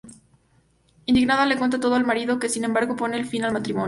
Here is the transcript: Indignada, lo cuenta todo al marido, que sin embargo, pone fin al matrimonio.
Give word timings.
Indignada, 1.05 1.45
lo 1.45 1.55
cuenta 1.59 1.79
todo 1.79 1.93
al 1.93 2.07
marido, 2.07 2.39
que 2.39 2.49
sin 2.49 2.63
embargo, 2.63 2.95
pone 2.95 3.23
fin 3.23 3.43
al 3.43 3.53
matrimonio. 3.53 3.79